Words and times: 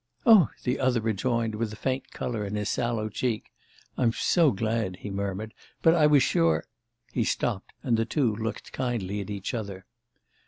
"Oh," 0.25 0.49
the 0.63 0.79
other 0.79 0.99
rejoined, 0.99 1.53
with 1.53 1.71
a 1.71 1.75
faint 1.75 2.09
colour 2.09 2.43
in 2.43 2.55
his 2.55 2.69
sallow 2.69 3.07
cheek. 3.07 3.51
"I'm 3.99 4.11
so 4.13 4.49
glad," 4.51 4.95
he 4.95 5.11
murmured: 5.11 5.53
"but 5.83 5.93
I 5.93 6.07
was 6.07 6.23
sure" 6.23 6.63
He 7.13 7.23
stopped, 7.23 7.73
and 7.83 7.97
the 7.97 8.05
two 8.05 8.35
looked 8.35 8.71
kindly 8.71 9.21
at 9.21 9.29
each 9.29 9.53
other. 9.53 9.85